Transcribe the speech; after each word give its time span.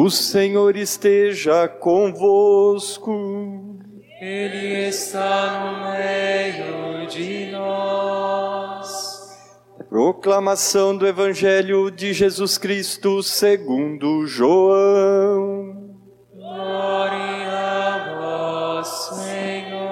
O 0.00 0.08
Senhor 0.10 0.76
esteja 0.76 1.66
convosco. 1.66 3.10
Ele 4.20 4.86
está 4.86 5.58
no 5.58 5.90
meio 5.90 7.08
de 7.08 7.50
nós. 7.50 8.88
Proclamação 9.88 10.96
do 10.96 11.04
Evangelho 11.04 11.90
de 11.90 12.12
Jesus 12.12 12.56
Cristo 12.56 13.24
segundo 13.24 14.24
João. 14.24 15.96
Glória 16.32 17.50
a 17.50 18.14
vós, 18.14 18.86
Senhor. 19.16 19.88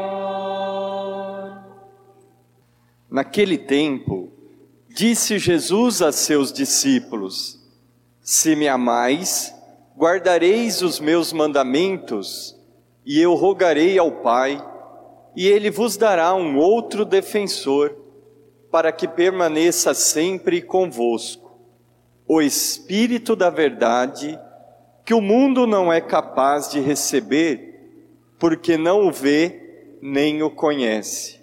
Naquele 3.10 3.58
tempo, 3.58 4.30
disse 4.88 5.36
Jesus 5.40 6.00
a 6.00 6.12
seus 6.12 6.52
discípulos: 6.52 7.58
Se 8.22 8.54
me 8.54 8.68
amais, 8.68 9.55
guardareis 9.96 10.82
os 10.82 11.00
meus 11.00 11.32
mandamentos, 11.32 12.54
e 13.04 13.18
eu 13.18 13.34
rogarei 13.34 13.98
ao 13.98 14.12
Pai, 14.12 14.62
e 15.34 15.48
ele 15.48 15.70
vos 15.70 15.96
dará 15.96 16.34
um 16.34 16.58
outro 16.58 17.04
defensor, 17.04 17.96
para 18.70 18.92
que 18.92 19.08
permaneça 19.08 19.94
sempre 19.94 20.60
convosco. 20.60 21.58
O 22.28 22.42
Espírito 22.42 23.34
da 23.34 23.48
Verdade, 23.48 24.38
que 25.02 25.14
o 25.14 25.20
mundo 25.20 25.66
não 25.66 25.90
é 25.90 26.00
capaz 26.00 26.70
de 26.70 26.78
receber, 26.78 27.74
porque 28.38 28.76
não 28.76 29.06
o 29.06 29.12
vê 29.12 29.96
nem 30.02 30.42
o 30.42 30.50
conhece. 30.50 31.40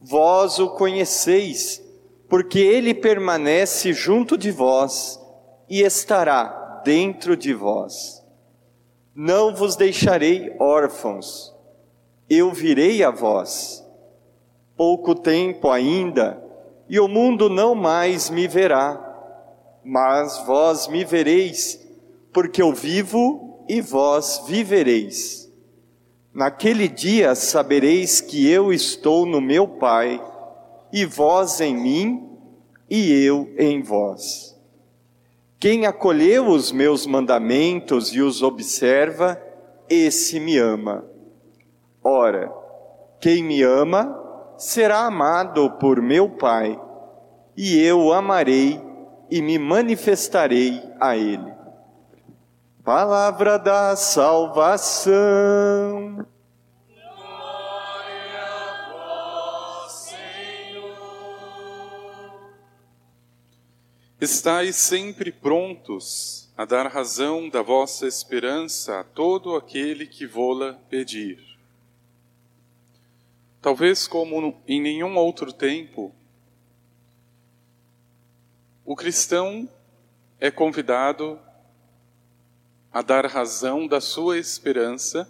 Vós 0.00 0.60
o 0.60 0.70
conheceis, 0.70 1.82
porque 2.28 2.60
ele 2.60 2.94
permanece 2.94 3.92
junto 3.92 4.38
de 4.38 4.52
vós 4.52 5.18
e 5.68 5.82
estará 5.82 6.61
dentro 6.84 7.36
de 7.36 7.54
vós. 7.54 8.22
Não 9.14 9.54
vos 9.54 9.76
deixarei 9.76 10.54
órfãos, 10.58 11.54
eu 12.28 12.50
virei 12.52 13.04
a 13.04 13.10
vós. 13.10 13.84
Pouco 14.76 15.14
tempo 15.14 15.70
ainda, 15.70 16.42
e 16.88 16.98
o 16.98 17.06
mundo 17.06 17.48
não 17.48 17.74
mais 17.74 18.30
me 18.30 18.48
verá, 18.48 18.98
mas 19.84 20.38
vós 20.46 20.88
me 20.88 21.04
vereis, 21.04 21.78
porque 22.32 22.62
eu 22.62 22.72
vivo 22.72 23.64
e 23.68 23.80
vós 23.80 24.42
vivereis. 24.46 25.50
Naquele 26.32 26.88
dia 26.88 27.34
sabereis 27.34 28.20
que 28.20 28.48
eu 28.48 28.72
estou 28.72 29.26
no 29.26 29.40
meu 29.40 29.68
Pai, 29.68 30.22
e 30.92 31.04
vós 31.04 31.60
em 31.60 31.76
mim, 31.76 32.28
e 32.88 33.12
eu 33.24 33.50
em 33.58 33.82
vós. 33.82 34.51
Quem 35.62 35.86
acolheu 35.86 36.48
os 36.48 36.72
meus 36.72 37.06
mandamentos 37.06 38.12
e 38.12 38.20
os 38.20 38.42
observa, 38.42 39.40
esse 39.88 40.40
me 40.40 40.58
ama. 40.58 41.04
Ora, 42.02 42.52
quem 43.20 43.44
me 43.44 43.62
ama 43.62 44.12
será 44.58 45.06
amado 45.06 45.70
por 45.78 46.02
meu 46.02 46.30
Pai, 46.30 46.76
e 47.56 47.80
eu 47.80 48.00
o 48.00 48.12
amarei 48.12 48.82
e 49.30 49.40
me 49.40 49.56
manifestarei 49.56 50.82
a 50.98 51.16
ele. 51.16 51.54
Palavra 52.82 53.56
da 53.56 53.94
salvação. 53.94 55.12
Estais 64.22 64.76
sempre 64.76 65.32
prontos 65.32 66.48
a 66.56 66.64
dar 66.64 66.86
razão 66.86 67.48
da 67.48 67.60
vossa 67.60 68.06
esperança 68.06 69.00
a 69.00 69.02
todo 69.02 69.56
aquele 69.56 70.06
que 70.06 70.28
vô-la 70.28 70.74
pedir. 70.88 71.58
Talvez 73.60 74.06
como 74.06 74.62
em 74.68 74.80
nenhum 74.80 75.16
outro 75.16 75.52
tempo, 75.52 76.14
o 78.84 78.94
cristão 78.94 79.68
é 80.38 80.52
convidado 80.52 81.36
a 82.92 83.02
dar 83.02 83.26
razão 83.26 83.88
da 83.88 84.00
sua 84.00 84.38
esperança 84.38 85.28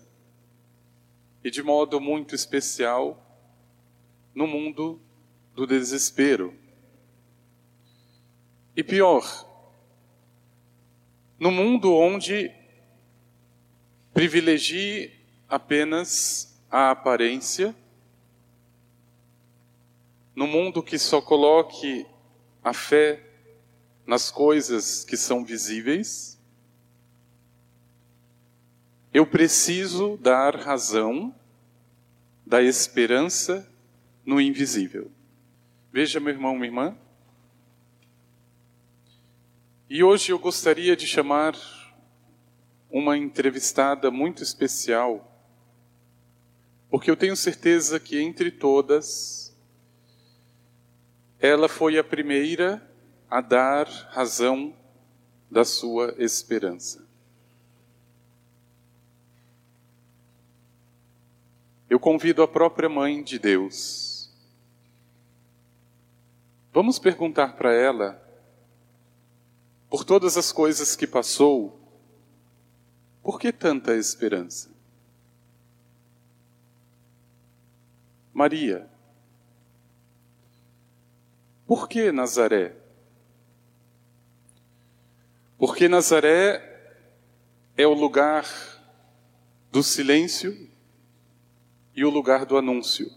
e 1.42 1.50
de 1.50 1.62
modo 1.62 1.98
muito 1.98 2.34
especial 2.34 3.18
no 4.34 4.46
mundo 4.46 5.00
do 5.54 5.66
desespero 5.66 6.60
e 8.76 8.82
pior, 8.82 9.48
no 11.38 11.50
mundo 11.50 11.94
onde 11.94 12.50
privilegie 14.14 15.12
apenas 15.48 16.58
a 16.70 16.90
aparência, 16.90 17.74
no 20.34 20.46
mundo 20.46 20.82
que 20.82 20.98
só 20.98 21.20
coloque 21.20 22.06
a 22.64 22.72
fé 22.72 23.22
nas 24.06 24.30
coisas 24.30 25.04
que 25.04 25.16
são 25.16 25.44
visíveis, 25.44 26.40
eu 29.12 29.26
preciso 29.26 30.16
dar 30.16 30.56
razão 30.56 31.34
da 32.46 32.62
esperança 32.62 33.68
no 34.24 34.40
invisível. 34.40 35.10
Veja, 35.92 36.18
meu 36.18 36.32
irmão, 36.32 36.54
minha 36.54 36.66
irmã, 36.66 36.96
e 39.94 40.02
hoje 40.02 40.32
eu 40.32 40.38
gostaria 40.38 40.96
de 40.96 41.06
chamar 41.06 41.54
uma 42.90 43.14
entrevistada 43.14 44.10
muito 44.10 44.42
especial, 44.42 45.30
porque 46.88 47.10
eu 47.10 47.16
tenho 47.16 47.36
certeza 47.36 48.00
que 48.00 48.18
entre 48.18 48.50
todas, 48.50 49.54
ela 51.38 51.68
foi 51.68 51.98
a 51.98 52.02
primeira 52.02 52.82
a 53.28 53.42
dar 53.42 53.86
razão 54.10 54.74
da 55.50 55.62
sua 55.62 56.14
esperança. 56.16 57.06
Eu 61.90 62.00
convido 62.00 62.42
a 62.42 62.48
própria 62.48 62.88
Mãe 62.88 63.22
de 63.22 63.38
Deus. 63.38 64.32
Vamos 66.72 66.98
perguntar 66.98 67.56
para 67.56 67.74
ela 67.74 68.21
por 69.92 70.06
todas 70.06 70.38
as 70.38 70.50
coisas 70.50 70.96
que 70.96 71.06
passou, 71.06 71.78
por 73.22 73.38
que 73.38 73.52
tanta 73.52 73.94
esperança? 73.94 74.70
Maria, 78.32 78.88
por 81.66 81.86
que 81.90 82.10
Nazaré? 82.10 82.74
Porque 85.58 85.86
Nazaré 85.88 86.96
é 87.76 87.86
o 87.86 87.92
lugar 87.92 88.46
do 89.70 89.82
silêncio 89.82 90.70
e 91.94 92.02
o 92.02 92.08
lugar 92.08 92.46
do 92.46 92.56
anúncio. 92.56 93.12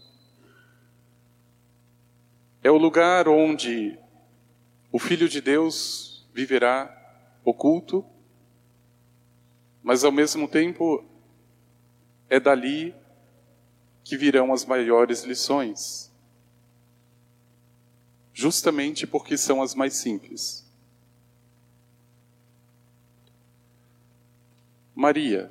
É 2.62 2.70
o 2.70 2.76
lugar 2.76 3.28
onde 3.28 3.98
o 4.92 4.98
Filho 4.98 5.26
de 5.26 5.40
Deus 5.40 6.15
viverá 6.36 6.94
oculto, 7.42 8.04
mas 9.82 10.04
ao 10.04 10.12
mesmo 10.12 10.46
tempo 10.46 11.02
é 12.28 12.38
dali 12.38 12.94
que 14.04 14.18
virão 14.18 14.52
as 14.52 14.66
maiores 14.66 15.24
lições. 15.24 16.12
Justamente 18.34 19.06
porque 19.06 19.38
são 19.38 19.62
as 19.62 19.74
mais 19.74 19.94
simples. 19.94 20.70
Maria. 24.94 25.50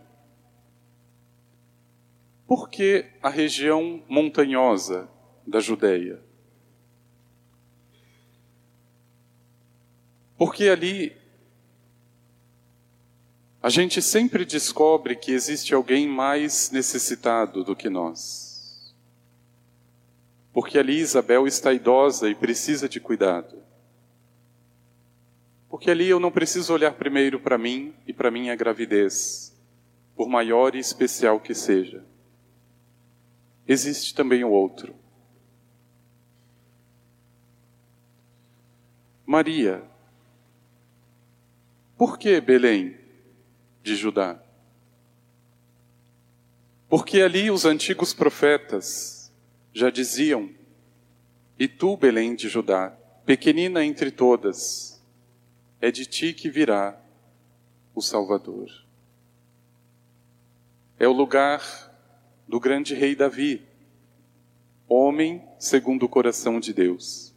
Por 2.45 2.69
que 2.69 3.09
a 3.23 3.29
região 3.29 4.03
montanhosa 4.07 5.09
da 5.47 5.59
Judéia? 5.59 6.23
Porque 10.37 10.67
ali 10.67 11.15
a 13.61 13.69
gente 13.69 14.01
sempre 14.01 14.45
descobre 14.45 15.15
que 15.15 15.31
existe 15.31 15.73
alguém 15.73 16.07
mais 16.07 16.69
necessitado 16.69 17.63
do 17.63 17.75
que 17.75 17.89
nós. 17.89 18.95
Porque 20.53 20.77
ali 20.77 20.99
Isabel 20.99 21.47
está 21.47 21.73
idosa 21.73 22.29
e 22.29 22.35
precisa 22.35 22.87
de 22.87 22.99
cuidado. 22.99 23.63
Porque 25.67 25.89
ali 25.89 26.07
eu 26.07 26.19
não 26.19 26.31
preciso 26.31 26.73
olhar 26.73 26.93
primeiro 26.93 27.39
para 27.39 27.57
mim 27.57 27.93
e 28.05 28.13
para 28.13 28.29
minha 28.29 28.55
gravidez, 28.55 29.57
por 30.15 30.29
maior 30.29 30.75
e 30.75 30.79
especial 30.79 31.39
que 31.39 31.53
seja. 31.53 32.05
Existe 33.67 34.13
também 34.13 34.43
o 34.43 34.51
outro. 34.51 34.95
Maria, 39.25 39.83
por 41.97 42.17
que 42.17 42.39
Belém? 42.41 43.05
de 43.85 43.95
Judá. 43.95 44.41
Porque 46.89 47.21
ali 47.21 47.51
os 47.51 47.65
antigos 47.65 48.13
profetas 48.15 49.31
já 49.71 49.91
diziam: 49.91 50.49
E 51.57 51.67
tu, 51.67 51.95
Belém 51.95 52.33
de 52.33 52.49
Judá, 52.49 52.97
pequenina 53.25 53.85
entre 53.85 54.09
todas, 54.09 54.99
é 55.79 55.91
de 55.91 56.05
ti 56.07 56.33
que 56.33 56.49
virá 56.49 56.99
o 57.93 58.01
Salvador. 58.01 58.67
É 60.97 61.07
o 61.07 61.13
lugar 61.13 61.61
do 62.47 62.59
grande 62.59 62.95
rei 62.95 63.15
Davi, 63.15 63.63
homem 64.87 65.47
segundo 65.59 66.03
o 66.03 66.09
coração 66.09 66.59
de 66.59 66.73
Deus. 66.73 67.35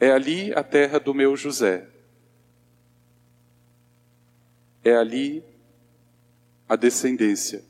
É 0.00 0.10
ali 0.10 0.52
a 0.54 0.64
terra 0.64 0.98
do 0.98 1.14
meu 1.14 1.36
José. 1.36 1.97
É 4.84 4.94
ali 4.94 5.44
a 6.68 6.76
descendência 6.76 7.64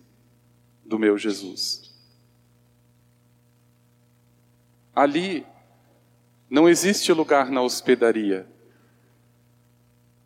do 0.84 0.98
meu 0.98 1.16
Jesus. 1.16 1.94
Ali 4.94 5.46
não 6.50 6.68
existe 6.68 7.12
lugar 7.12 7.50
na 7.50 7.62
hospedaria, 7.62 8.48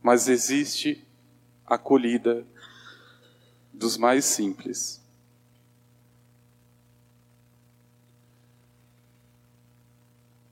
mas 0.02 0.28
existe 0.28 1.06
acolhida 1.66 2.46
dos 3.72 3.96
mais 3.96 4.24
simples. 4.24 5.02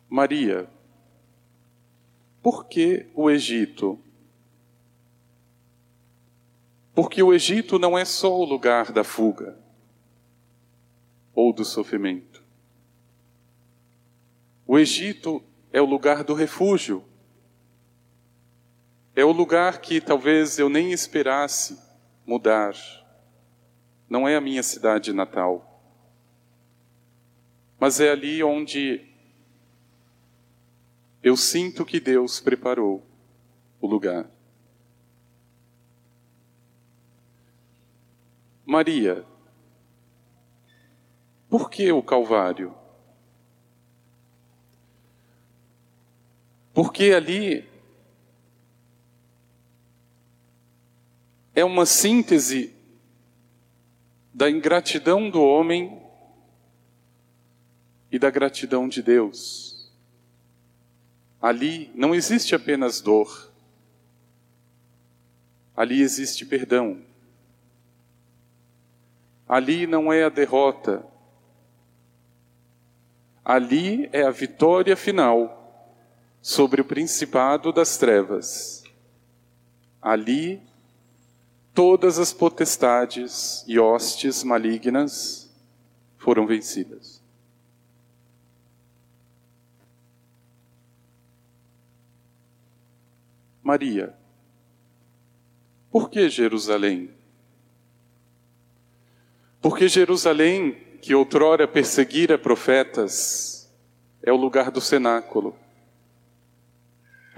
Maria, 0.08 0.68
por 2.42 2.66
que 2.66 3.06
o 3.14 3.30
Egito? 3.30 3.98
Porque 7.00 7.22
o 7.22 7.32
Egito 7.32 7.78
não 7.78 7.96
é 7.96 8.04
só 8.04 8.30
o 8.30 8.44
lugar 8.44 8.92
da 8.92 9.02
fuga 9.02 9.58
ou 11.34 11.50
do 11.50 11.64
sofrimento. 11.64 12.44
O 14.66 14.78
Egito 14.78 15.42
é 15.72 15.80
o 15.80 15.86
lugar 15.86 16.22
do 16.22 16.34
refúgio. 16.34 17.02
É 19.16 19.24
o 19.24 19.32
lugar 19.32 19.80
que 19.80 19.98
talvez 19.98 20.58
eu 20.58 20.68
nem 20.68 20.92
esperasse 20.92 21.80
mudar. 22.26 22.74
Não 24.06 24.28
é 24.28 24.36
a 24.36 24.40
minha 24.40 24.62
cidade 24.62 25.10
natal. 25.10 25.82
Mas 27.78 27.98
é 27.98 28.10
ali 28.10 28.44
onde 28.44 29.08
eu 31.22 31.34
sinto 31.34 31.82
que 31.86 31.98
Deus 31.98 32.40
preparou 32.40 33.02
o 33.80 33.86
lugar. 33.86 34.30
Maria, 38.70 39.26
por 41.48 41.68
que 41.68 41.90
o 41.90 42.00
Calvário? 42.00 42.72
Porque 46.72 47.06
ali 47.06 47.68
é 51.52 51.64
uma 51.64 51.84
síntese 51.84 52.72
da 54.32 54.48
ingratidão 54.48 55.28
do 55.28 55.42
homem 55.42 56.00
e 58.08 58.20
da 58.20 58.30
gratidão 58.30 58.88
de 58.88 59.02
Deus. 59.02 59.92
Ali 61.42 61.90
não 61.92 62.14
existe 62.14 62.54
apenas 62.54 63.00
dor, 63.00 63.52
ali 65.76 66.02
existe 66.02 66.46
perdão. 66.46 67.09
Ali 69.50 69.84
não 69.84 70.12
é 70.12 70.22
a 70.22 70.28
derrota, 70.28 71.04
ali 73.44 74.08
é 74.12 74.22
a 74.22 74.30
vitória 74.30 74.96
final 74.96 75.92
sobre 76.40 76.80
o 76.80 76.84
principado 76.84 77.72
das 77.72 77.96
trevas. 77.96 78.84
Ali, 80.00 80.62
todas 81.74 82.20
as 82.20 82.32
potestades 82.32 83.64
e 83.66 83.76
hostes 83.76 84.44
malignas 84.44 85.52
foram 86.16 86.46
vencidas. 86.46 87.20
Maria, 93.60 94.14
por 95.90 96.08
que 96.08 96.30
Jerusalém? 96.30 97.19
Porque 99.60 99.88
Jerusalém, 99.88 100.72
que 101.00 101.14
outrora 101.14 101.68
perseguira 101.68 102.38
profetas, 102.38 103.70
é 104.22 104.32
o 104.32 104.36
lugar 104.36 104.70
do 104.70 104.80
cenáculo 104.80 105.56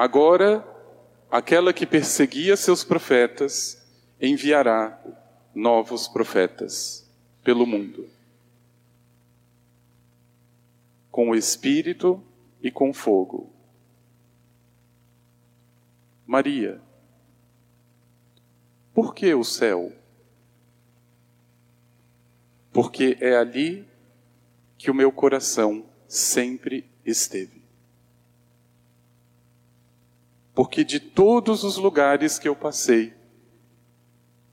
Agora, 0.02 0.66
aquela 1.30 1.72
que 1.72 1.86
perseguia 1.86 2.56
seus 2.56 2.82
profetas 2.82 3.80
enviará 4.20 5.00
novos 5.54 6.08
profetas 6.08 7.08
pelo 7.44 7.64
mundo, 7.64 8.08
com 11.08 11.30
o 11.30 11.36
Espírito 11.36 12.20
e 12.60 12.68
com 12.68 12.92
fogo. 12.92 13.52
Maria, 16.26 16.80
por 18.92 19.14
que 19.14 19.32
o 19.34 19.44
céu? 19.44 19.92
Porque 22.72 23.16
é 23.20 23.36
ali 23.36 23.86
que 24.78 24.90
o 24.90 24.94
meu 24.94 25.12
coração 25.12 25.84
sempre 26.08 26.90
esteve 27.04 27.62
porque 30.54 30.84
de 30.84 31.00
todos 31.00 31.64
os 31.64 31.76
lugares 31.76 32.38
que 32.38 32.48
eu 32.48 32.54
passei, 32.54 33.14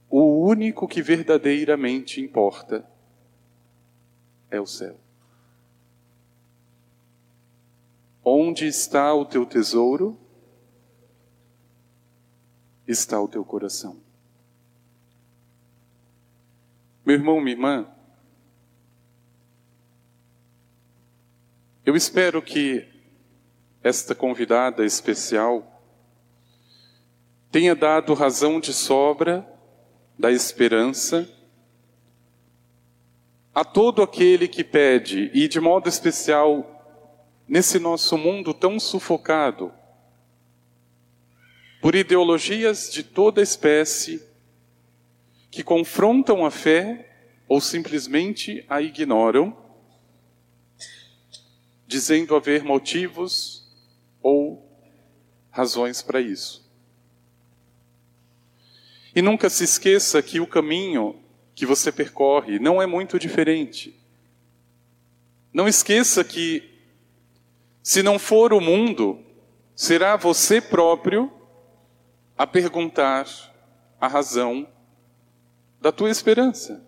o 0.09 0.45
único 0.45 0.87
que 0.87 1.01
verdadeiramente 1.01 2.21
importa 2.21 2.89
é 4.49 4.59
o 4.59 4.65
céu. 4.65 4.97
Onde 8.23 8.65
está 8.65 9.13
o 9.13 9.25
teu 9.25 9.45
tesouro, 9.45 10.17
está 12.87 13.21
o 13.21 13.27
teu 13.27 13.43
coração. 13.43 13.97
Meu 17.05 17.15
irmão, 17.15 17.39
minha 17.41 17.55
irmã, 17.55 17.87
eu 21.89 21.95
espero 21.95 22.39
que 22.39 22.87
esta 23.81 24.13
convidada 24.13 24.85
especial 24.85 25.81
tenha 27.51 27.75
dado 27.75 28.13
razão 28.13 28.59
de 28.59 28.71
sobra 28.71 29.43
da 30.15 30.31
esperança 30.31 31.27
a 33.55 33.65
todo 33.65 34.03
aquele 34.03 34.47
que 34.47 34.63
pede, 34.63 35.31
e 35.33 35.47
de 35.47 35.59
modo 35.59 35.89
especial 35.89 36.63
nesse 37.47 37.79
nosso 37.79 38.19
mundo 38.19 38.53
tão 38.53 38.79
sufocado 38.79 39.73
por 41.81 41.95
ideologias 41.95 42.93
de 42.93 43.01
toda 43.01 43.41
espécie 43.41 44.21
que 45.49 45.63
confrontam 45.63 46.45
a 46.45 46.51
fé 46.51 47.33
ou 47.47 47.59
simplesmente 47.59 48.63
a 48.69 48.79
ignoram, 48.79 49.68
dizendo 51.89 52.35
haver 52.35 52.63
motivos 52.63 53.67
ou 54.21 54.63
razões 55.49 56.03
para 56.03 56.21
isso. 56.21 56.71
E 59.15 59.23
nunca 59.23 59.49
se 59.49 59.63
esqueça 59.63 60.21
que 60.21 60.39
o 60.39 60.45
caminho 60.45 61.19
que 61.55 61.65
você 61.65 61.91
percorre 61.91 62.59
não 62.59 62.79
é 62.79 62.85
muito 62.85 63.17
diferente. 63.17 63.99
Não 65.51 65.67
esqueça 65.67 66.23
que, 66.23 66.79
se 67.81 68.03
não 68.03 68.19
for 68.19 68.53
o 68.53 68.61
mundo, 68.61 69.25
será 69.75 70.15
você 70.15 70.61
próprio 70.61 71.33
a 72.37 72.45
perguntar 72.45 73.25
a 73.99 74.07
razão 74.07 74.71
da 75.81 75.91
tua 75.91 76.11
esperança. 76.11 76.87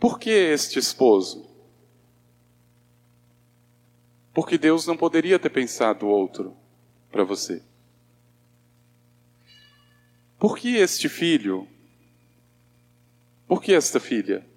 Por 0.00 0.18
que 0.18 0.30
este 0.30 0.78
esposo? 0.78 1.46
Porque 4.32 4.56
Deus 4.56 4.86
não 4.86 4.96
poderia 4.96 5.38
ter 5.38 5.50
pensado 5.50 6.08
outro 6.08 6.56
para 7.12 7.22
você. 7.22 7.62
Por 10.38 10.56
que 10.56 10.76
este 10.76 11.06
filho? 11.06 11.68
Por 13.46 13.60
que 13.62 13.74
esta 13.74 14.00
filha? 14.00 14.48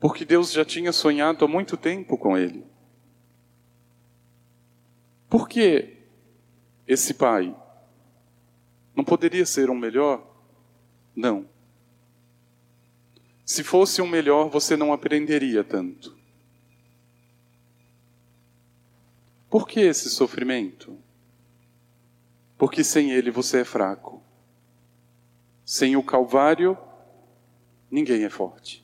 Porque 0.00 0.24
Deus 0.24 0.50
já 0.50 0.64
tinha 0.64 0.90
sonhado 0.90 1.44
há 1.44 1.48
muito 1.48 1.76
tempo 1.76 2.16
com 2.16 2.38
ele. 2.38 2.64
Por 5.28 5.46
que 5.46 5.98
esse 6.88 7.12
pai? 7.12 7.54
Não 8.96 9.04
poderia 9.04 9.44
ser 9.44 9.68
um 9.68 9.76
melhor? 9.76 10.26
Não. 11.14 11.51
Se 13.52 13.62
fosse 13.62 14.00
um 14.00 14.06
melhor, 14.08 14.48
você 14.48 14.78
não 14.78 14.94
aprenderia 14.94 15.62
tanto. 15.62 16.16
Por 19.50 19.68
que 19.68 19.80
esse 19.80 20.08
sofrimento? 20.08 20.98
Porque 22.56 22.82
sem 22.82 23.10
ele 23.10 23.30
você 23.30 23.60
é 23.60 23.64
fraco. 23.64 24.22
Sem 25.66 25.96
o 25.96 26.02
Calvário, 26.02 26.78
ninguém 27.90 28.24
é 28.24 28.30
forte. 28.30 28.82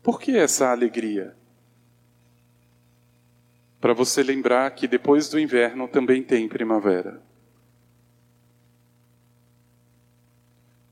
Por 0.00 0.20
que 0.20 0.36
essa 0.36 0.70
alegria? 0.70 1.36
Para 3.80 3.94
você 3.94 4.22
lembrar 4.22 4.70
que 4.76 4.86
depois 4.86 5.28
do 5.28 5.40
inverno 5.40 5.88
também 5.88 6.22
tem 6.22 6.48
primavera. 6.48 7.20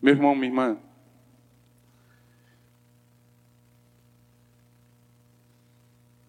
Meu 0.02 0.14
irmão, 0.14 0.34
minha 0.34 0.48
irmã, 0.48 0.87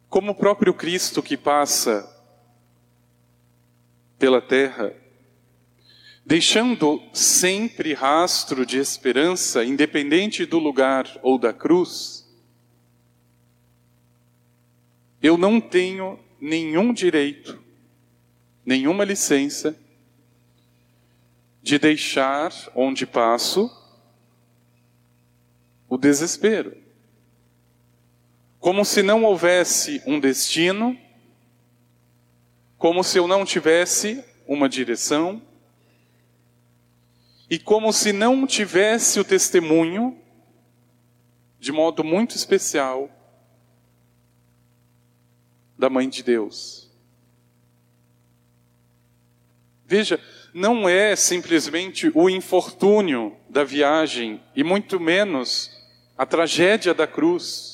como 0.09 0.31
o 0.31 0.35
próprio 0.35 0.73
Cristo 0.73 1.21
que 1.21 1.37
passa 1.37 2.09
pela 4.17 4.41
terra, 4.41 4.93
deixando 6.25 7.01
sempre 7.13 7.93
rastro 7.93 8.65
de 8.65 8.77
esperança, 8.77 9.63
independente 9.63 10.45
do 10.45 10.57
lugar 10.57 11.07
ou 11.21 11.37
da 11.37 11.53
cruz, 11.53 12.27
eu 15.21 15.37
não 15.37 15.61
tenho 15.61 16.19
nenhum 16.39 16.91
direito, 16.91 17.61
nenhuma 18.65 19.03
licença 19.03 19.77
de 21.61 21.77
deixar 21.77 22.51
onde 22.73 23.05
passo 23.05 23.69
o 25.87 25.97
desespero. 25.97 26.88
Como 28.59 28.83
se 28.83 29.01
não 29.01 29.23
houvesse 29.23 30.01
um 30.05 30.19
destino, 30.19 30.97
como 32.77 33.03
se 33.03 33.17
eu 33.17 33.27
não 33.27 33.45
tivesse 33.45 34.23
uma 34.47 34.67
direção, 34.67 35.41
e 37.49 37.57
como 37.57 37.91
se 37.91 38.13
não 38.13 38.45
tivesse 38.45 39.19
o 39.19 39.23
testemunho, 39.23 40.17
de 41.59 41.71
modo 41.71 42.03
muito 42.03 42.35
especial, 42.35 43.09
da 45.77 45.89
Mãe 45.89 46.09
de 46.09 46.21
Deus. 46.21 46.89
Veja, 49.85 50.19
não 50.53 50.87
é 50.87 51.15
simplesmente 51.15 52.11
o 52.13 52.29
infortúnio 52.29 53.35
da 53.49 53.63
viagem, 53.63 54.43
e 54.55 54.63
muito 54.63 54.99
menos 54.99 55.71
a 56.17 56.25
tragédia 56.25 56.93
da 56.93 57.07
cruz, 57.07 57.68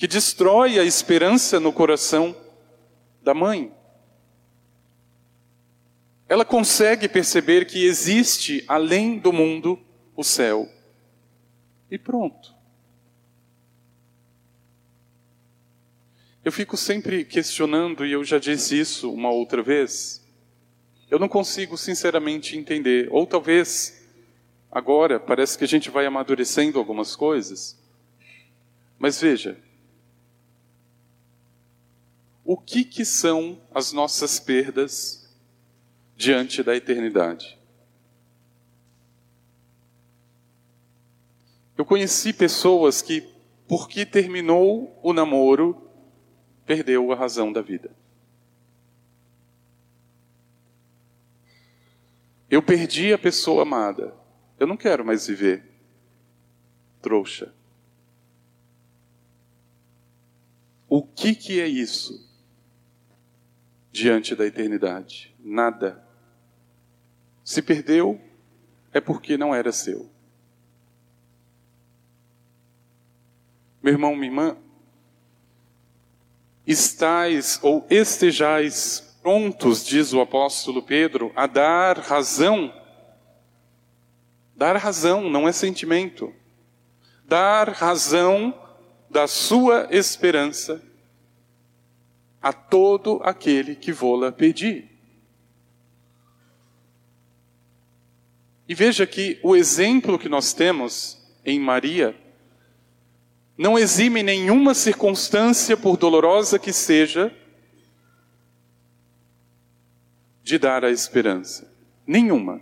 que 0.00 0.08
destrói 0.08 0.78
a 0.78 0.82
esperança 0.82 1.60
no 1.60 1.74
coração 1.74 2.34
da 3.22 3.34
mãe. 3.34 3.70
Ela 6.26 6.42
consegue 6.42 7.06
perceber 7.06 7.66
que 7.66 7.84
existe 7.84 8.64
além 8.66 9.18
do 9.18 9.30
mundo 9.30 9.78
o 10.16 10.24
céu. 10.24 10.66
E 11.90 11.98
pronto. 11.98 12.54
Eu 16.42 16.50
fico 16.50 16.78
sempre 16.78 17.22
questionando, 17.22 18.06
e 18.06 18.12
eu 18.12 18.24
já 18.24 18.38
disse 18.38 18.80
isso 18.80 19.12
uma 19.12 19.30
outra 19.30 19.62
vez, 19.62 20.26
eu 21.10 21.18
não 21.18 21.28
consigo 21.28 21.76
sinceramente 21.76 22.56
entender, 22.56 23.06
ou 23.10 23.26
talvez 23.26 24.02
agora 24.72 25.20
parece 25.20 25.58
que 25.58 25.64
a 25.64 25.68
gente 25.68 25.90
vai 25.90 26.06
amadurecendo 26.06 26.78
algumas 26.78 27.14
coisas, 27.14 27.78
mas 28.98 29.20
veja, 29.20 29.60
o 32.52 32.56
que, 32.56 32.84
que 32.84 33.04
são 33.04 33.60
as 33.72 33.92
nossas 33.92 34.40
perdas 34.40 35.32
diante 36.16 36.64
da 36.64 36.74
eternidade? 36.74 37.56
Eu 41.78 41.84
conheci 41.84 42.32
pessoas 42.32 43.02
que, 43.02 43.20
porque 43.68 44.04
terminou 44.04 44.98
o 45.00 45.12
namoro, 45.12 45.80
perdeu 46.66 47.12
a 47.12 47.14
razão 47.14 47.52
da 47.52 47.62
vida. 47.62 47.94
Eu 52.50 52.60
perdi 52.60 53.12
a 53.12 53.18
pessoa 53.18 53.62
amada. 53.62 54.12
Eu 54.58 54.66
não 54.66 54.76
quero 54.76 55.04
mais 55.04 55.28
viver. 55.28 55.62
Trouxa. 57.00 57.54
O 60.88 61.00
que, 61.00 61.32
que 61.36 61.60
é 61.60 61.68
isso 61.68 62.28
diante 63.92 64.34
da 64.34 64.46
eternidade? 64.46 65.34
Nada. 65.38 66.04
Se 67.44 67.60
perdeu, 67.62 68.20
é 68.92 69.00
porque 69.00 69.36
não 69.36 69.54
era 69.54 69.72
seu. 69.72 70.10
Meu 73.82 73.94
irmão, 73.94 74.14
minha 74.14 74.26
irmã, 74.26 74.56
estais 76.66 77.58
ou 77.62 77.86
estejais 77.88 79.16
prontos, 79.22 79.84
diz 79.84 80.12
o 80.12 80.20
apóstolo 80.20 80.82
Pedro, 80.82 81.32
a 81.34 81.46
dar 81.46 81.98
razão. 81.98 82.72
Dar 84.54 84.76
razão 84.76 85.30
não 85.30 85.48
é 85.48 85.52
sentimento. 85.52 86.32
Dar 87.24 87.68
razão 87.70 88.54
da 89.08 89.26
sua 89.26 89.88
esperança 89.90 90.89
a 92.42 92.52
todo 92.52 93.20
aquele 93.22 93.74
que 93.74 93.92
vô-la 93.92 94.32
pedir. 94.32 94.88
E 98.68 98.74
veja 98.74 99.06
que 99.06 99.38
o 99.42 99.56
exemplo 99.56 100.18
que 100.18 100.28
nós 100.28 100.52
temos 100.52 101.20
em 101.44 101.58
Maria 101.58 102.16
não 103.58 103.78
exime 103.78 104.22
nenhuma 104.22 104.74
circunstância, 104.74 105.76
por 105.76 105.96
dolorosa 105.96 106.58
que 106.58 106.72
seja, 106.72 107.34
de 110.42 110.56
dar 110.56 110.84
a 110.84 110.90
esperança. 110.90 111.70
Nenhuma. 112.06 112.60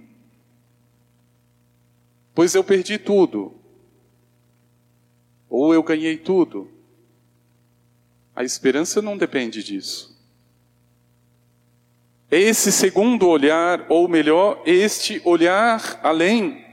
Pois 2.35 2.55
eu 2.55 2.65
perdi 2.65 2.99
tudo. 2.99 3.55
Ou 5.49 5.73
eu 5.73 5.83
ganhei 5.83 6.17
tudo. 6.17 6.78
A 8.39 8.45
esperança 8.45 9.03
não 9.03 9.19
depende 9.19 9.65
disso. 9.65 10.17
Esse 12.31 12.71
segundo 12.71 13.27
olhar, 13.27 13.85
ou 13.89 14.07
melhor, 14.07 14.63
este 14.65 15.21
olhar 15.25 15.99
além, 16.05 16.65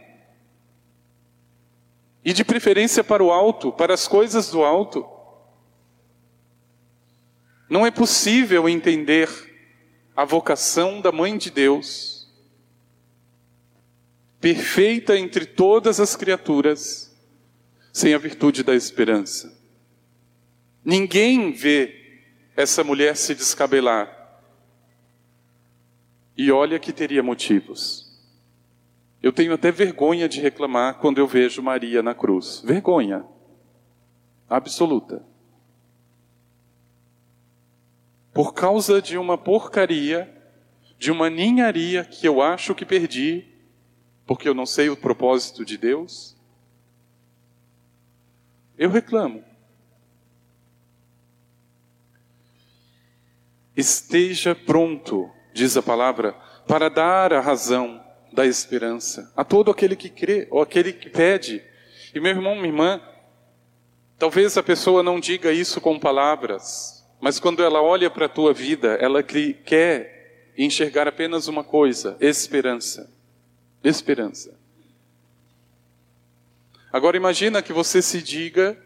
e 2.24 2.34
de 2.34 2.46
preferência 2.46 3.04
para 3.04 3.24
o 3.24 3.32
alto, 3.32 3.72
para 3.72 3.96
as 3.96 4.08
coisas 4.08 4.52
do 4.52 4.64
alto. 4.64 5.04
Não 7.68 7.84
é 7.84 7.90
possível 7.90 8.70
entender 8.70 9.28
a 10.16 10.24
vocação 10.24 11.02
da 11.02 11.12
Mãe 11.12 11.36
de 11.36 11.50
Deus, 11.50 12.32
perfeita 14.40 15.18
entre 15.18 15.48
todas 15.48 16.00
as 16.00 16.16
criaturas, 16.16 17.12
sem 17.92 18.14
a 18.14 18.20
virtude 18.20 18.62
da 18.62 18.76
esperança. 18.76 19.65
Ninguém 20.86 21.52
vê 21.52 22.22
essa 22.56 22.84
mulher 22.84 23.18
se 23.18 23.36
descabelar. 23.36 24.08
E 26.38 26.52
olha 26.52 26.80
que 26.80 26.94
teria 26.94 27.24
motivos. 27.24 28.06
Eu 29.22 29.34
tenho 29.34 29.54
até 29.54 29.72
vergonha 29.72 30.30
de 30.30 30.40
reclamar 30.40 31.00
quando 31.00 31.18
eu 31.18 31.28
vejo 31.28 31.62
Maria 31.62 32.04
na 32.04 32.14
cruz. 32.14 32.62
Vergonha. 32.64 33.26
Absoluta 34.48 35.26
por 38.36 38.54
causa 38.54 39.02
de 39.02 39.18
uma 39.18 39.38
porcaria, 39.38 40.30
de 41.00 41.10
uma 41.10 41.30
ninharia 41.30 42.04
que 42.04 42.28
eu 42.28 42.42
acho 42.42 42.76
que 42.76 42.86
perdi, 42.86 43.48
porque 44.26 44.50
eu 44.50 44.54
não 44.54 44.66
sei 44.66 44.90
o 44.90 44.98
propósito 44.98 45.64
de 45.64 45.78
Deus, 45.78 46.36
eu 48.78 48.90
reclamo. 48.90 49.42
Esteja 53.76 54.56
pronto, 54.56 55.30
diz 55.54 55.76
a 55.76 55.82
palavra, 55.82 56.34
para 56.68 56.90
dar 56.90 57.34
a 57.34 57.42
razão 57.42 58.04
da 58.32 58.46
esperança 58.46 59.32
a 59.36 59.44
todo 59.44 59.72
aquele 59.72 59.96
que 59.96 60.10
crê 60.10 60.48
ou 60.52 60.62
aquele 60.62 60.94
que 60.94 61.10
pede. 61.10 61.64
E 62.14 62.20
meu 62.20 62.32
irmão, 62.32 62.56
minha 62.56 62.68
irmã, 62.68 63.02
talvez 64.18 64.58
a 64.58 64.64
pessoa 64.64 65.02
não 65.02 65.20
diga 65.20 65.52
isso 65.52 65.80
com 65.82 66.00
palavras, 66.00 66.94
Mas 67.22 67.40
quando 67.40 67.64
ela 67.64 67.82
olha 67.82 68.10
para 68.10 68.26
a 68.26 68.30
tua 68.30 68.54
vida, 68.54 68.98
ela 69.02 69.24
quer 69.24 70.54
enxergar 70.58 71.08
apenas 71.08 71.48
uma 71.48 71.64
coisa: 71.64 72.18
esperança. 72.20 73.12
Esperança. 73.84 74.60
Agora 76.92 77.18
imagina 77.18 77.62
que 77.62 77.74
você 77.74 78.02
se 78.02 78.22
diga 78.22 78.78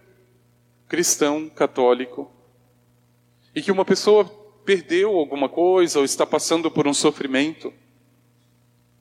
cristão, 0.87 1.49
católico, 1.49 2.31
e 3.53 3.61
que 3.61 3.71
uma 3.71 3.85
pessoa 3.85 4.38
perdeu 4.65 5.17
alguma 5.17 5.49
coisa 5.49 5.99
ou 5.99 6.05
está 6.05 6.25
passando 6.25 6.69
por 6.69 6.87
um 6.87 6.93
sofrimento, 6.93 7.73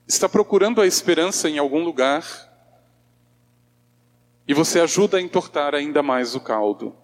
está 0.06 0.28
procurando 0.28 0.80
a 0.80 0.86
esperança 0.86 1.48
em 1.48 1.58
algum 1.58 1.84
lugar, 1.84 2.24
e 4.46 4.54
você 4.54 4.80
ajuda 4.80 5.18
a 5.18 5.20
entortar 5.20 5.74
ainda 5.74 6.02
mais 6.02 6.34
o 6.34 6.40
caldo. 6.40 6.96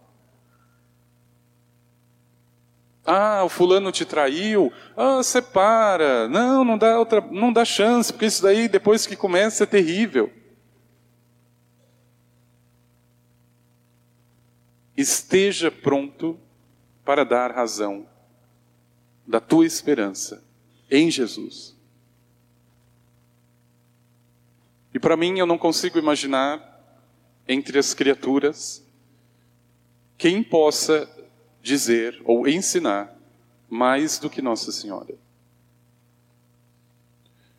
Ah, 3.05 3.45
o 3.45 3.51
fulano 3.51 3.93
te 3.93 4.07
traiu. 4.07 4.73
Ah, 4.97 5.23
separa. 5.23 6.27
Não, 6.27 6.65
não 6.65 6.79
dá 6.79 6.99
outra, 6.99 7.21
não 7.21 7.53
dá 7.53 7.63
chance, 7.63 8.11
porque 8.11 8.25
isso 8.25 8.43
daí 8.43 8.67
depois 8.67 9.07
que 9.07 9.15
começa 9.15 9.65
é 9.65 9.67
terrível. 9.67 10.33
Esteja 14.97 15.71
pronto 15.71 16.41
para 17.05 17.25
dar 17.25 17.51
razão 17.51 18.07
da 19.27 19.41
tua 19.41 19.67
esperança 19.67 20.43
em 20.91 21.11
Jesus. 21.11 21.75
E 24.93 24.99
para 24.99 25.17
mim 25.17 25.39
eu 25.39 25.47
não 25.47 25.59
consigo 25.59 25.99
imaginar 25.99 26.73
entre 27.49 27.79
as 27.79 27.93
criaturas 27.93 28.85
quem 30.17 30.43
possa 30.43 31.09
dizer 31.61 32.21
ou 32.25 32.47
ensinar 32.47 33.13
mais 33.69 34.19
do 34.19 34.31
que 34.31 34.41
Nossa 34.41 34.71
Senhora. 34.71 35.15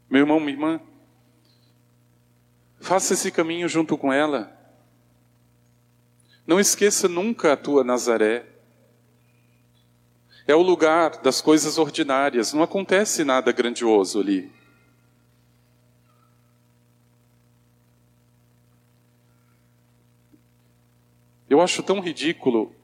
Meu 0.10 0.22
irmão, 0.22 0.39
minha 0.39 0.53
irmã, 0.53 0.81
faça 2.79 3.13
esse 3.13 3.31
caminho 3.31 3.67
junto 3.67 3.98
com 3.98 4.13
ela. 4.13 4.55
Não 6.48 6.60
esqueça 6.60 7.10
nunca 7.10 7.51
a 7.51 7.57
tua 7.57 7.84
Nazaré. 7.84 8.45
É 10.47 10.55
o 10.55 10.61
lugar 10.61 11.21
das 11.21 11.41
coisas 11.41 11.77
ordinárias, 11.77 12.53
não 12.53 12.61
acontece 12.61 13.23
nada 13.23 13.51
grandioso 13.51 14.19
ali. 14.19 14.51
Eu 21.49 21.61
acho 21.61 21.81
tão 21.81 21.99
ridículo 21.99 22.75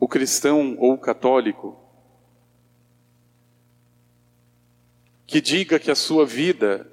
o 0.00 0.08
cristão 0.08 0.76
ou 0.78 0.94
o 0.94 0.98
católico 0.98 1.78
que 5.26 5.40
diga 5.40 5.78
que 5.78 5.90
a 5.90 5.94
sua 5.94 6.24
vida, 6.26 6.90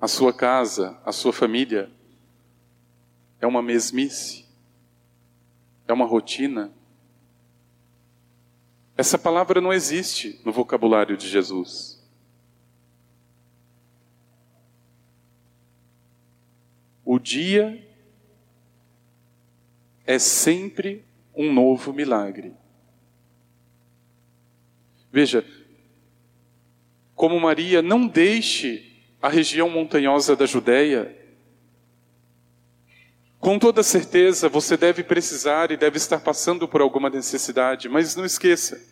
a 0.00 0.08
sua 0.08 0.32
casa, 0.32 0.98
a 1.04 1.12
sua 1.12 1.32
família 1.32 1.90
é 3.40 3.46
uma 3.46 3.62
mesmice, 3.62 4.44
é 5.86 5.92
uma 5.92 6.04
rotina. 6.04 6.72
Essa 9.00 9.16
palavra 9.16 9.62
não 9.62 9.72
existe 9.72 10.38
no 10.44 10.52
vocabulário 10.52 11.16
de 11.16 11.26
Jesus. 11.26 12.06
O 17.02 17.18
dia 17.18 17.82
é 20.04 20.18
sempre 20.18 21.02
um 21.34 21.50
novo 21.50 21.94
milagre. 21.94 22.52
Veja, 25.10 25.46
como 27.14 27.40
Maria, 27.40 27.80
não 27.80 28.06
deixe 28.06 29.02
a 29.22 29.30
região 29.30 29.70
montanhosa 29.70 30.36
da 30.36 30.44
Judéia. 30.44 31.16
Com 33.38 33.58
toda 33.58 33.82
certeza 33.82 34.46
você 34.46 34.76
deve 34.76 35.02
precisar 35.02 35.70
e 35.70 35.78
deve 35.78 35.96
estar 35.96 36.20
passando 36.20 36.68
por 36.68 36.82
alguma 36.82 37.08
necessidade, 37.08 37.88
mas 37.88 38.14
não 38.14 38.26
esqueça, 38.26 38.89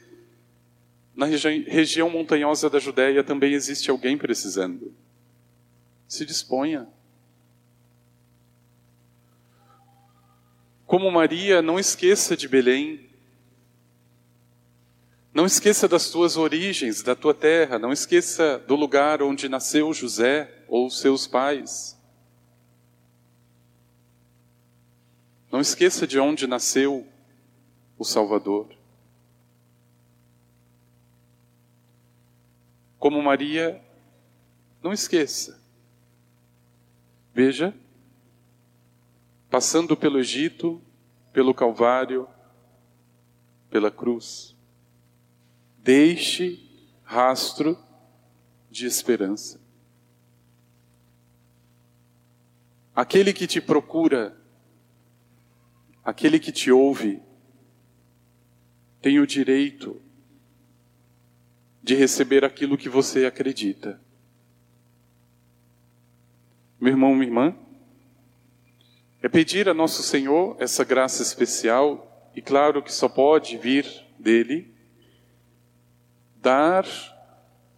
na 1.19 1.27
regi 1.27 1.65
região 1.65 2.09
montanhosa 2.09 2.71
da 2.71 2.79
Judéia 2.79 3.25
também 3.25 3.53
existe 3.53 3.91
alguém 3.91 4.17
precisando. 4.17 4.95
Se 6.07 6.25
disponha. 6.25 6.87
Como 10.87 11.11
Maria, 11.11 11.61
não 11.61 11.77
esqueça 11.77 12.37
de 12.37 12.47
Belém. 12.47 13.11
Não 15.35 15.45
esqueça 15.45 15.89
das 15.89 16.09
tuas 16.09 16.37
origens, 16.37 17.03
da 17.03 17.17
tua 17.17 17.35
terra. 17.35 17.81
Não 17.81 17.93
esqueça 17.93 18.57
do 18.57 18.77
lugar 18.77 19.21
onde 19.21 19.49
nasceu 19.49 19.93
José 19.93 20.49
ou 20.69 20.89
seus 20.89 21.27
pais. 21.27 21.99
Não 25.51 25.61
esqueça 25.61 26.07
de 26.07 26.21
onde 26.21 26.47
nasceu 26.47 27.05
o 27.99 28.05
Salvador. 28.05 28.78
Como 32.99 33.23
Maria, 33.23 33.83
não 34.83 34.93
esqueça. 34.93 35.61
Veja 37.33 37.75
passando 39.51 39.97
pelo 39.97 40.19
Egito, 40.19 40.81
pelo 41.33 41.55
Calvário, 41.55 42.29
pela 43.71 43.91
cruz. 43.91 44.57
Deixe 45.79 46.63
rastro 47.03 47.79
de 48.71 48.87
esperança. 48.87 49.61
Aquele 52.95 53.33
que 53.33 53.47
te 53.47 53.61
procura, 53.61 54.37
aquele 56.05 56.39
que 56.39 56.53
te 56.53 56.71
ouve, 56.71 57.23
tem 59.01 59.21
o 59.21 59.27
direito 59.27 60.03
de 61.89 61.95
receber 61.95 62.45
aquilo 62.45 62.77
que 62.77 62.87
você 62.87 63.25
acredita. 63.25 63.99
Meu 66.79 66.93
irmão, 66.93 67.15
minha 67.15 67.29
irmã, 67.29 67.57
é 69.23 69.29
pedir 69.29 69.71
a 69.71 69.73
nosso 69.73 70.03
Senhor 70.03 70.55
essa 70.61 70.85
graça 70.85 71.23
especial, 71.23 72.31
e 72.37 72.43
claro 72.43 72.83
que 72.83 72.93
só 72.93 73.09
pode 73.09 73.57
vir 73.57 73.87
dele, 74.19 74.71
dar 76.37 76.85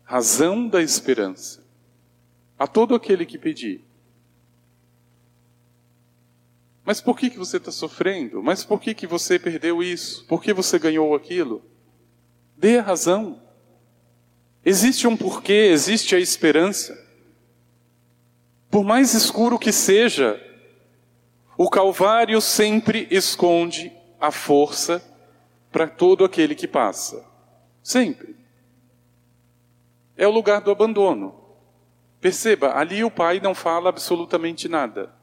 razão 0.02 0.66
da 0.66 0.82
esperança 0.82 1.64
a 2.58 2.66
todo 2.66 2.96
aquele 2.96 3.24
que 3.24 3.38
pedir. 3.38 3.84
Mas 6.84 7.00
por 7.00 7.16
que, 7.16 7.30
que 7.30 7.38
você 7.38 7.58
está 7.58 7.70
sofrendo? 7.70 8.42
Mas 8.42 8.64
por 8.64 8.80
que, 8.80 8.92
que 8.92 9.06
você 9.06 9.38
perdeu 9.38 9.80
isso? 9.80 10.26
Por 10.26 10.42
que 10.42 10.52
você 10.52 10.80
ganhou 10.80 11.14
aquilo? 11.14 11.64
Dê 12.56 12.80
a 12.80 12.82
razão. 12.82 13.49
Existe 14.64 15.06
um 15.06 15.16
porquê, 15.16 15.70
existe 15.72 16.14
a 16.14 16.18
esperança. 16.18 16.98
Por 18.70 18.84
mais 18.84 19.14
escuro 19.14 19.58
que 19.58 19.72
seja, 19.72 20.40
o 21.56 21.68
Calvário 21.68 22.40
sempre 22.40 23.08
esconde 23.10 23.92
a 24.20 24.30
força 24.30 25.02
para 25.72 25.88
todo 25.88 26.24
aquele 26.24 26.54
que 26.54 26.68
passa. 26.68 27.24
Sempre. 27.82 28.36
É 30.16 30.26
o 30.26 30.30
lugar 30.30 30.60
do 30.60 30.70
abandono. 30.70 31.34
Perceba, 32.20 32.76
ali 32.76 33.02
o 33.02 33.10
pai 33.10 33.40
não 33.40 33.54
fala 33.54 33.88
absolutamente 33.88 34.68
nada. 34.68 35.14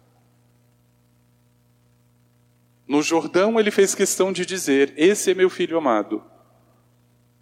No 2.88 3.02
Jordão 3.04 3.60
ele 3.60 3.70
fez 3.70 3.94
questão 3.94 4.32
de 4.32 4.46
dizer: 4.46 4.94
Esse 4.98 5.32
é 5.32 5.34
meu 5.36 5.50
filho 5.50 5.78
amado. 5.78 6.24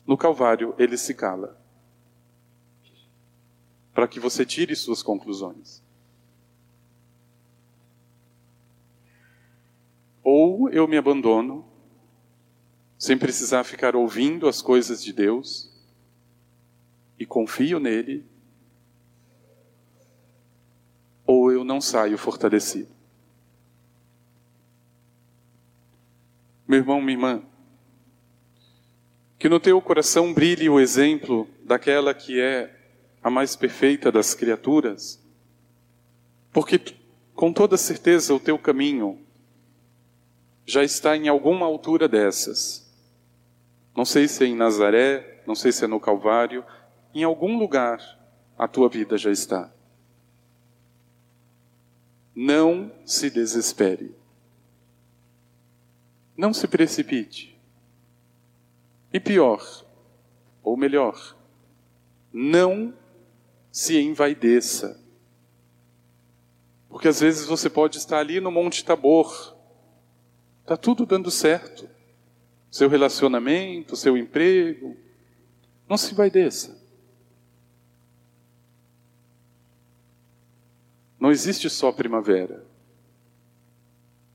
No 0.05 0.17
Calvário 0.17 0.75
ele 0.77 0.97
se 0.97 1.13
cala. 1.13 1.64
Para 3.95 4.08
que 4.08 4.19
você 4.19 4.45
tire 4.45 4.75
suas 4.75 5.01
conclusões. 5.01 5.81
Ou 10.21 10.69
eu 10.69 10.86
me 10.88 10.97
abandono, 10.97 11.65
sem 12.99 13.17
precisar 13.17 13.63
ficar 13.63 13.95
ouvindo 13.95 14.49
as 14.49 14.62
coisas 14.62 15.01
de 15.01 15.13
Deus, 15.13 15.71
e 17.17 17.25
confio 17.25 17.79
nele, 17.79 18.25
ou 21.25 21.51
eu 21.51 21.63
não 21.63 21.79
saio 21.79 22.17
fortalecido. 22.17 22.93
Meu 26.67 26.79
irmão, 26.79 26.99
minha 26.99 27.13
irmã, 27.13 27.43
que 29.39 29.47
no 29.47 29.60
teu 29.60 29.81
coração 29.81 30.34
brilhe 30.34 30.67
o 30.67 30.81
exemplo 30.81 31.47
daquela 31.63 32.13
que 32.13 32.41
é 32.41 32.85
a 33.26 33.30
mais 33.32 33.56
perfeita 33.56 34.12
das 34.12 34.36
criaturas, 34.36 35.20
porque 36.54 36.80
com 37.34 37.52
toda 37.52 37.76
certeza 37.76 38.36
o 38.36 38.40
teu 38.40 38.56
caminho 38.60 39.20
já 40.64 40.84
está 40.84 41.18
em 41.18 41.28
alguma 41.28 41.66
altura 41.66 42.08
dessas. 42.08 42.88
Não 43.98 44.06
sei 44.06 44.28
se 44.28 44.44
é 44.44 44.48
em 44.48 44.56
Nazaré, 44.56 45.42
não 45.48 45.56
sei 45.56 45.72
se 45.72 45.86
é 45.86 45.88
no 45.88 46.00
Calvário, 46.00 46.64
em 47.16 47.24
algum 47.24 47.58
lugar 47.58 48.00
a 48.60 48.68
tua 48.68 48.88
vida 48.88 49.18
já 49.18 49.32
está. 49.32 49.74
Não 52.36 52.92
se 53.04 53.32
desespere. 53.32 54.16
Não 56.38 56.54
se 56.54 56.68
precipite. 56.68 57.60
E 59.12 59.20
pior, 59.20 59.66
ou 60.62 60.78
melhor, 60.78 61.36
não 62.32 62.94
se 63.76 64.00
envaideça. 64.00 64.98
Porque 66.88 67.10
às 67.10 67.20
vezes 67.20 67.46
você 67.46 67.70
pode 67.70 67.98
estar 67.98 68.20
ali 68.20 68.40
no 68.40 68.50
Monte 68.50 68.86
Tabor, 68.86 69.54
está 70.62 70.78
tudo 70.78 71.06
dando 71.06 71.30
certo. 71.30 71.90
Seu 72.72 72.88
relacionamento, 72.88 73.98
seu 73.98 74.16
emprego. 74.16 74.96
Não 75.90 75.98
se 75.98 76.14
envaideça. 76.14 76.82
Não 81.20 81.30
existe 81.30 81.70
só 81.70 81.92
primavera. 81.92 82.66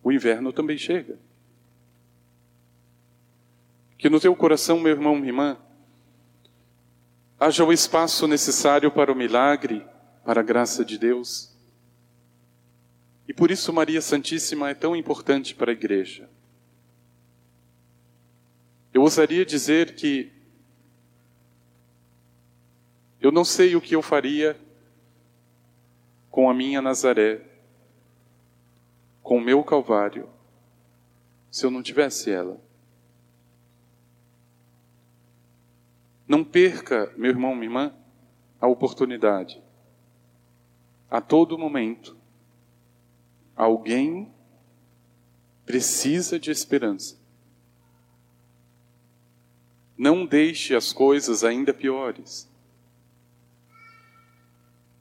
O 0.03 0.13
inverno 0.13 0.53
também 0.53 0.77
chega. 0.77 1.19
Que 3.97 4.11
no 4.11 4.21
teu 4.21 4.37
coração, 4.37 4.79
meu 4.79 4.93
irmão, 4.93 5.15
minha 5.15 5.29
irmã, 5.29 5.59
haja 7.41 7.65
o 7.65 7.73
espaço 7.73 8.29
necessário 8.29 8.91
para 8.91 9.11
o 9.11 9.17
milagre, 9.17 9.83
para 10.27 10.41
a 10.41 10.45
graça 10.45 10.85
de 10.85 10.99
Deus. 10.99 11.57
E 13.27 13.33
por 13.33 13.51
isso 13.51 13.73
Maria 13.73 14.03
Santíssima 14.03 14.69
é 14.69 14.75
tão 14.75 14.95
importante 14.95 15.55
para 15.55 15.71
a 15.71 15.73
igreja. 15.73 16.29
Eu 18.93 19.01
ousaria 19.01 19.47
dizer 19.47 19.95
que 19.95 20.31
eu 23.19 23.33
não 23.33 23.45
sei 23.45 23.75
o 23.75 23.81
que 23.81 23.97
eu 23.97 24.03
faria 24.03 24.61
com 26.31 26.51
a 26.51 26.55
minha 26.55 26.83
Nazaré, 26.83 27.41
com 29.23 29.39
o 29.39 29.41
meu 29.41 29.65
Calvário, 29.65 30.29
se 31.51 31.65
eu 31.65 31.71
não 31.71 31.83
tivesse 31.83 32.31
ela. 32.31 32.61
Não 36.31 36.45
perca, 36.45 37.13
meu 37.17 37.29
irmão, 37.29 37.57
minha 37.57 37.67
irmã, 37.67 37.95
a 38.61 38.69
oportunidade. 38.69 39.61
A 41.11 41.21
todo 41.21 41.59
momento, 41.59 42.17
alguém 43.57 44.33
precisa 45.67 46.39
de 46.39 46.53
esperança. 46.53 47.19
Não 49.99 50.25
deixe 50.25 50.73
as 50.73 50.93
coisas 50.93 51.43
ainda 51.43 51.75
piores. 51.75 52.49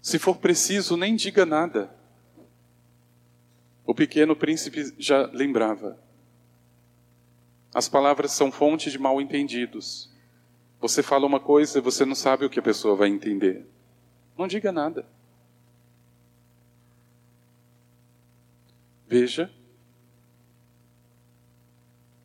Se 0.02 0.18
for 0.18 0.38
preciso, 0.38 0.98
nem 0.98 1.16
diga 1.16 1.46
nada. 1.46 1.96
O 3.86 3.94
pequeno 3.94 4.36
príncipe 4.36 4.96
já 4.98 5.28
lembrava. 5.28 6.04
As 7.72 7.88
palavras 7.88 8.32
são 8.32 8.52
fonte 8.52 8.90
de 8.90 8.98
mal 8.98 9.22
entendidos. 9.22 10.10
Você 10.80 11.04
fala 11.04 11.26
uma 11.26 11.40
coisa 11.40 11.78
e 11.78 11.82
você 11.82 12.06
não 12.06 12.16
sabe 12.16 12.46
o 12.46 12.50
que 12.50 12.60
a 12.60 12.64
pessoa 12.64 12.96
vai 12.96 13.10
entender. 13.10 13.66
Não 14.38 14.48
diga 14.48 14.72
nada. 14.72 15.06
Veja, 19.06 19.52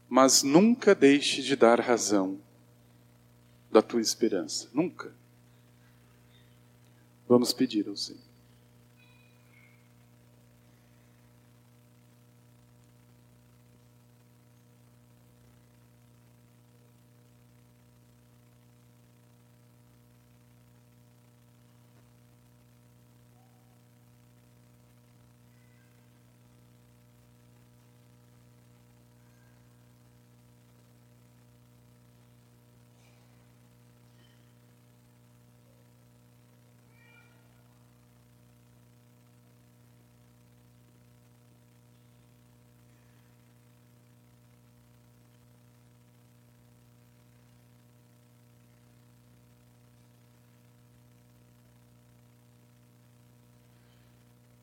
mas 0.09 0.43
nunca 0.43 0.95
deixe 0.95 1.43
de 1.43 1.57
dar 1.57 1.81
razão 1.81 2.39
da 3.73 3.83
tua 3.83 4.01
esperança. 4.01 4.69
Nunca. 4.73 5.13
Vamos 7.27 7.53
pedir 7.53 7.89
ao 7.89 7.97
Senhor. 7.97 8.24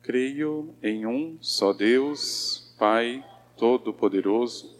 Creio 0.02 0.74
em 0.82 1.06
um 1.06 1.38
só 1.40 1.72
Deus, 1.72 2.74
Pai 2.76 3.24
Todo-Poderoso, 3.56 4.74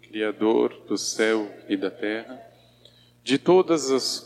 Criador 0.00 0.84
do 0.86 0.96
céu 0.96 1.52
e 1.68 1.76
da 1.76 1.90
terra, 1.90 2.40
de 3.24 3.38
todas 3.38 3.90
as 3.90 4.20